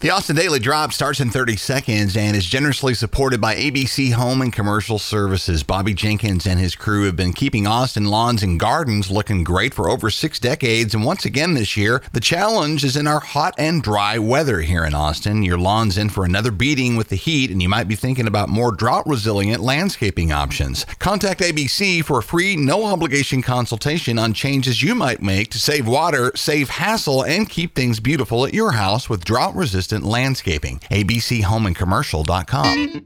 [0.00, 4.42] The Austin Daily Drop starts in 30 seconds and is generously supported by ABC Home
[4.42, 5.62] and Commercial Services.
[5.62, 9.88] Bobby Jenkins and his crew have been keeping Austin lawns and gardens looking great for
[9.88, 10.94] over six decades.
[10.94, 14.84] And once again this year, the challenge is in our hot and dry weather here
[14.84, 15.42] in Austin.
[15.42, 18.50] Your lawn's in for another beating with the heat, and you might be thinking about
[18.50, 20.84] more drought resilient landscaping options.
[20.98, 25.88] Contact ABC for a free, no obligation consultation on changes you might make to save
[25.88, 30.80] water, save hassle, and keep things beautiful at your house with drought resistant landscaping.
[30.90, 33.02] ABCHomeandCommercial.com.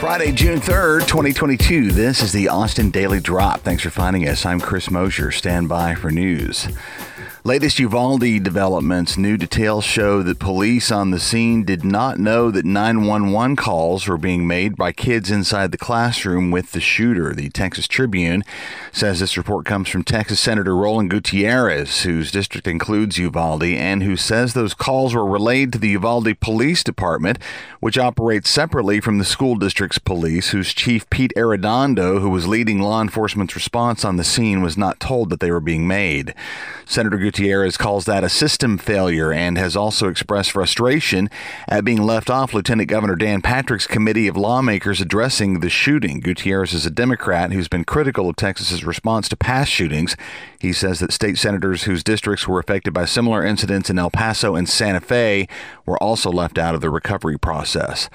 [0.00, 1.90] Friday, June 3rd, 2022.
[1.90, 3.60] This is the Austin Daily Drop.
[3.60, 4.46] Thanks for finding us.
[4.46, 5.30] I'm Chris Mosier.
[5.30, 6.68] Stand by for news.
[7.42, 9.16] Latest Uvalde developments.
[9.16, 14.18] New details show that police on the scene did not know that 911 calls were
[14.18, 17.32] being made by kids inside the classroom with the shooter.
[17.32, 18.44] The Texas Tribune
[18.92, 24.18] says this report comes from Texas Senator Roland Gutierrez, whose district includes Uvalde, and who
[24.18, 27.38] says those calls were relayed to the Uvalde Police Department,
[27.80, 32.80] which operates separately from the school district's police, whose chief Pete Arredondo, who was leading
[32.80, 36.34] law enforcement's response on the scene, was not told that they were being made.
[36.84, 41.30] Senator Gutierrez calls that a system failure and has also expressed frustration
[41.68, 46.18] at being left off Lieutenant Governor Dan Patrick's committee of lawmakers addressing the shooting.
[46.18, 50.16] Gutierrez is a Democrat who's been critical of Texas's response to past shootings.
[50.58, 54.56] He says that state senators whose districts were affected by similar incidents in El Paso
[54.56, 55.46] and Santa Fe
[55.86, 58.10] were also left out of the recovery process.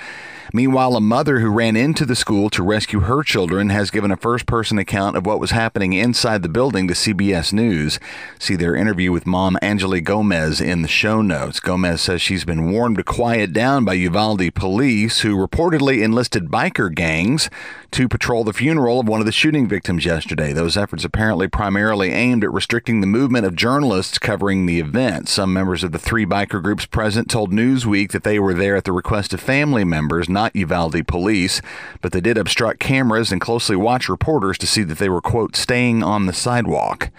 [0.53, 4.17] Meanwhile, a mother who ran into the school to rescue her children has given a
[4.17, 7.99] first person account of what was happening inside the building to CBS News.
[8.39, 11.59] See their interview with mom Angeli Gomez in the show notes.
[11.59, 16.93] Gomez says she's been warned to quiet down by Uvalde police, who reportedly enlisted biker
[16.93, 17.49] gangs
[17.91, 20.51] to patrol the funeral of one of the shooting victims yesterday.
[20.51, 25.29] Those efforts apparently primarily aimed at restricting the movement of journalists covering the event.
[25.29, 28.83] Some members of the three biker groups present told Newsweek that they were there at
[28.83, 31.61] the request of family members, not Uvalde police,
[32.01, 35.55] but they did obstruct cameras and closely watch reporters to see that they were, quote,
[35.55, 37.09] staying on the sidewalk.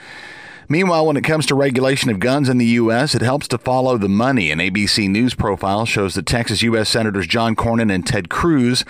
[0.68, 3.96] Meanwhile, when it comes to regulation of guns in the U.S., it helps to follow
[3.96, 4.50] the money.
[4.50, 6.88] An ABC News profile shows that Texas U.S.
[6.88, 8.84] Senators John Cornyn and Ted Cruz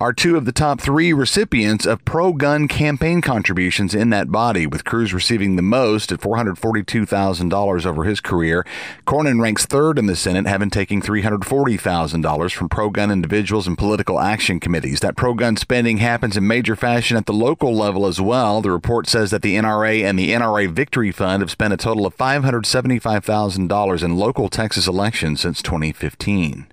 [0.00, 4.66] are two of the top three recipients of pro gun campaign contributions in that body,
[4.66, 8.64] with Cruz receiving the most at $442,000 over his career.
[9.06, 14.18] Cornyn ranks third in the Senate, having taken $340,000 from pro gun individuals and political
[14.18, 15.00] action committees.
[15.00, 18.62] That pro gun spending happens in major fashion at the local level as well.
[18.62, 22.06] The report says that the NRA and the NRA Victory Fund have spent a total
[22.06, 26.66] of $575,000 in local Texas elections since 2015.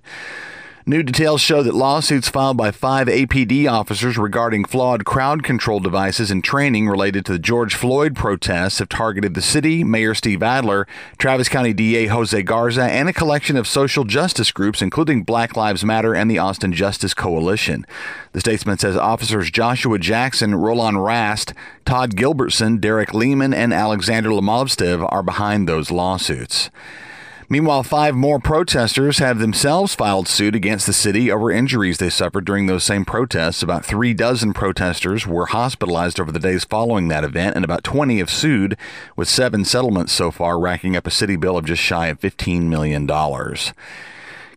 [0.88, 6.30] New details show that lawsuits filed by five APD officers regarding flawed crowd control devices
[6.30, 10.86] and training related to the George Floyd protests have targeted the city, Mayor Steve Adler,
[11.18, 15.84] Travis County DA Jose Garza, and a collection of social justice groups, including Black Lives
[15.84, 17.84] Matter and the Austin Justice Coalition.
[18.32, 21.52] The statesman says officers Joshua Jackson, Roland Rast,
[21.84, 26.70] Todd Gilbertson, Derek Lehman, and Alexander Lomovstev are behind those lawsuits.
[27.50, 32.44] Meanwhile, five more protesters have themselves filed suit against the city over injuries they suffered
[32.44, 33.62] during those same protests.
[33.62, 38.18] About three dozen protesters were hospitalized over the days following that event, and about 20
[38.18, 38.76] have sued,
[39.16, 42.64] with seven settlements so far, racking up a city bill of just shy of $15
[42.64, 43.06] million.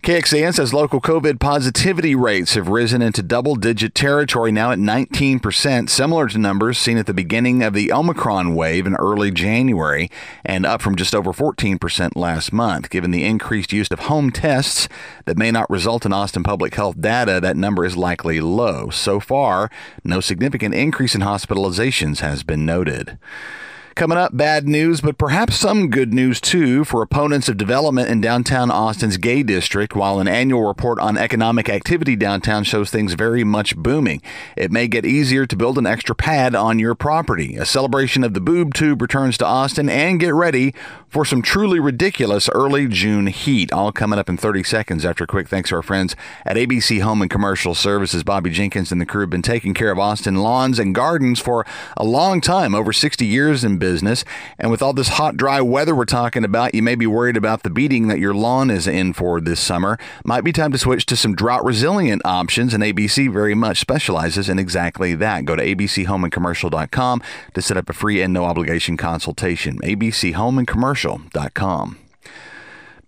[0.03, 5.89] KXAN says local COVID positivity rates have risen into double digit territory now at 19%,
[5.91, 10.09] similar to numbers seen at the beginning of the Omicron wave in early January,
[10.43, 12.89] and up from just over 14% last month.
[12.89, 14.89] Given the increased use of home tests
[15.25, 18.89] that may not result in Austin public health data, that number is likely low.
[18.89, 19.69] So far,
[20.03, 23.19] no significant increase in hospitalizations has been noted.
[23.93, 28.21] Coming up, bad news, but perhaps some good news too for opponents of development in
[28.21, 29.95] downtown Austin's gay district.
[29.95, 34.21] While an annual report on economic activity downtown shows things very much booming,
[34.55, 37.57] it may get easier to build an extra pad on your property.
[37.57, 40.73] A celebration of the boob tube returns to Austin, and get ready
[41.09, 43.73] for some truly ridiculous early June heat.
[43.73, 46.15] All coming up in 30 seconds after a quick thanks to our friends
[46.45, 48.23] at ABC Home and Commercial Services.
[48.23, 51.65] Bobby Jenkins and the crew have been taking care of Austin lawns and gardens for
[51.97, 54.23] a long time, over 60 years in business.
[54.57, 57.63] And with all this hot, dry weather we're talking about, you may be worried about
[57.63, 59.97] the beating that your lawn is in for this summer.
[60.23, 64.47] Might be time to switch to some drought resilient options, and ABC very much specializes
[64.47, 65.43] in exactly that.
[65.43, 67.21] Go to abchomeandcommercial.com
[67.53, 69.79] to set up a free and no obligation consultation.
[69.79, 71.21] ABC Home and Commercial.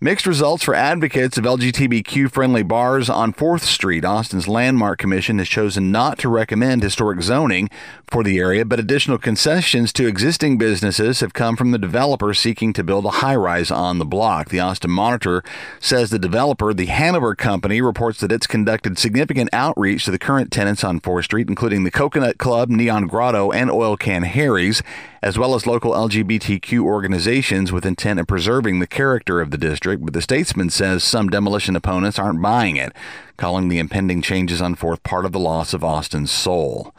[0.04, 4.04] Mixed results for advocates of LGBTQ friendly bars on 4th Street.
[4.04, 7.70] Austin's Landmark Commission has chosen not to recommend historic zoning
[8.12, 12.74] for the area, but additional concessions to existing businesses have come from the developer seeking
[12.74, 14.50] to build a high rise on the block.
[14.50, 15.42] The Austin Monitor
[15.80, 20.52] says the developer, the Hanover Company, reports that it's conducted significant outreach to the current
[20.52, 24.84] tenants on 4th Street, including the Coconut Club, Neon Grotto, and Oil Can Harry's,
[25.24, 30.04] as well as local LGBTQ organizations with intent of preserving the character of the district
[30.04, 32.92] but the statesman says some demolition opponents aren't buying it,
[33.38, 36.94] calling the impending changes on 4th part of the loss of Austin's soul.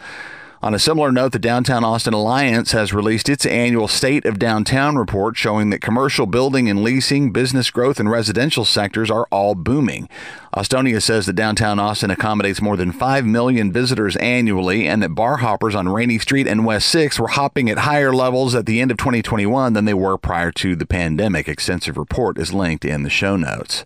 [0.64, 4.96] On a similar note, the Downtown Austin Alliance has released its annual State of Downtown
[4.96, 10.08] report showing that commercial building and leasing, business growth, and residential sectors are all booming.
[10.56, 15.37] Austonia says that downtown Austin accommodates more than 5 million visitors annually and that bar
[15.37, 18.90] hoppers on Rainey Street and West 6 were hopping at higher levels at the end
[18.90, 21.46] of 2021 than they were prior to the pandemic.
[21.46, 23.84] Extensive report is linked in the show notes.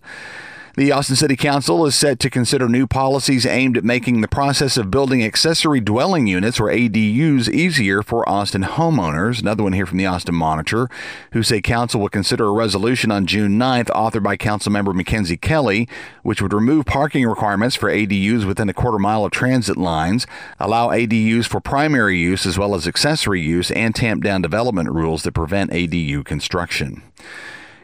[0.79, 4.77] The Austin City Council is set to consider new policies aimed at making the process
[4.77, 9.41] of building accessory dwelling units, or ADUs, easier for Austin homeowners.
[9.41, 10.87] Another one here from the Austin Monitor,
[11.33, 15.85] who say council will consider a resolution on June 9th, authored by Councilmember Mackenzie Kelly,
[16.23, 20.25] which would remove parking requirements for ADUs within a quarter mile of transit lines,
[20.61, 25.23] allow ADUs for primary use as well as accessory use, and tamp down development rules
[25.23, 27.03] that prevent ADU construction.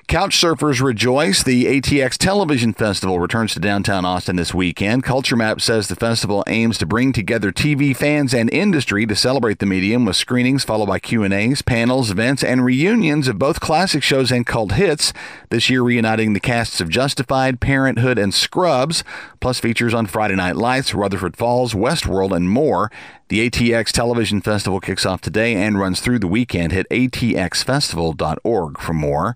[0.07, 1.41] Couch surfers rejoice.
[1.41, 5.03] The ATX Television Festival returns to downtown Austin this weekend.
[5.03, 9.57] Culture Map says the festival aims to bring together TV fans and industry to celebrate
[9.57, 14.31] the medium with screenings followed by Q&As, panels, events, and reunions of both classic shows
[14.31, 15.11] and cult hits.
[15.49, 19.03] This year reuniting the casts of Justified, Parenthood, and Scrubs,
[19.39, 22.91] plus features on Friday Night Lights, Rutherford Falls, Westworld, and more.
[23.27, 26.71] The ATX Television Festival kicks off today and runs through the weekend.
[26.71, 29.35] Hit atxfestival.org for more.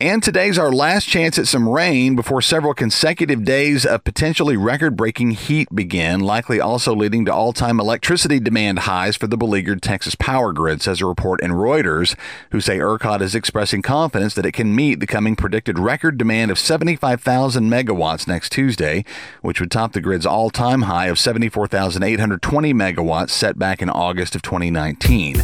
[0.00, 4.96] And today's our last chance at some rain before several consecutive days of potentially record
[4.96, 9.82] breaking heat begin, likely also leading to all time electricity demand highs for the beleaguered
[9.82, 12.14] Texas power grid, says a report in Reuters,
[12.52, 16.50] who say ERCOT is expressing confidence that it can meet the coming predicted record demand
[16.50, 19.04] of 75,000 megawatts next Tuesday,
[19.42, 24.34] which would top the grid's all time high of 74,820 megawatts set back in August
[24.34, 25.42] of 2019.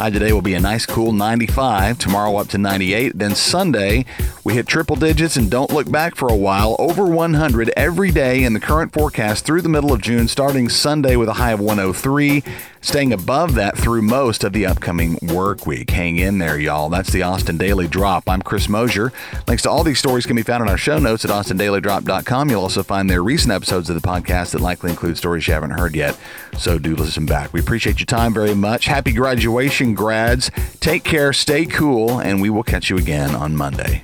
[0.00, 3.18] High today will be a nice cool 95, tomorrow up to 98.
[3.18, 4.06] Then Sunday,
[4.44, 8.44] we hit triple digits and don't look back for a while, over 100 every day
[8.44, 11.60] in the current forecast through the middle of June, starting Sunday with a high of
[11.60, 12.42] 103,
[12.80, 15.90] staying above that through most of the upcoming work week.
[15.90, 16.88] Hang in there, y'all.
[16.88, 18.26] That's the Austin Daily Drop.
[18.26, 19.12] I'm Chris Mosier.
[19.46, 22.48] Links to all these stories can be found on our show notes at austindailydrop.com.
[22.48, 25.72] You'll also find their recent episodes of the podcast that likely include stories you haven't
[25.72, 26.18] heard yet.
[26.56, 27.52] So do listen back.
[27.52, 28.86] We appreciate your time very much.
[28.86, 30.50] Happy graduation grads.
[30.80, 34.02] Take care, stay cool, and we will catch you again on Monday.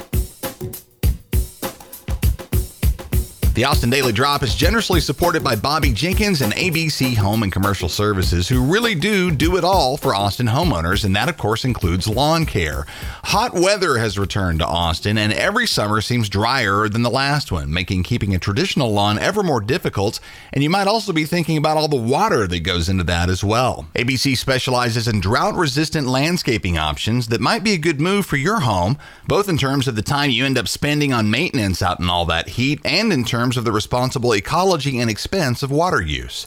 [3.57, 7.89] The Austin Daily Drop is generously supported by Bobby Jenkins and ABC Home and Commercial
[7.89, 12.07] Services, who really do do it all for Austin homeowners, and that, of course, includes
[12.07, 12.85] lawn care.
[13.25, 17.73] Hot weather has returned to Austin, and every summer seems drier than the last one,
[17.73, 20.21] making keeping a traditional lawn ever more difficult.
[20.53, 23.43] And you might also be thinking about all the water that goes into that as
[23.43, 23.87] well.
[23.95, 28.61] ABC specializes in drought resistant landscaping options that might be a good move for your
[28.61, 32.11] home, both in terms of the time you end up spending on maintenance out in
[32.11, 36.03] all that heat and in terms terms of the responsible ecology and expense of water
[36.03, 36.47] use.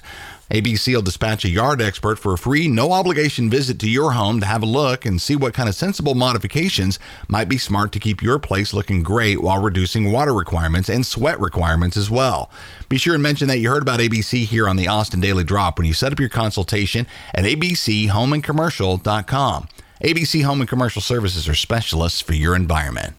[0.51, 4.41] ABC will dispatch a yard expert for a free, no obligation visit to your home
[4.41, 6.99] to have a look and see what kind of sensible modifications
[7.29, 11.39] might be smart to keep your place looking great while reducing water requirements and sweat
[11.39, 12.51] requirements as well.
[12.89, 15.77] Be sure and mention that you heard about ABC here on the Austin Daily Drop
[15.77, 19.69] when you set up your consultation at abchomeandcommercial.com.
[20.03, 23.15] ABC Home and Commercial Services are specialists for your environment.